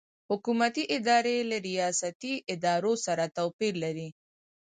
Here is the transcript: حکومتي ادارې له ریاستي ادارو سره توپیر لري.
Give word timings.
حکومتي 0.29 0.83
ادارې 0.97 1.35
له 1.49 1.57
ریاستي 1.67 2.33
ادارو 2.53 2.93
سره 3.05 3.23
توپیر 3.37 3.73
لري. 3.83 4.09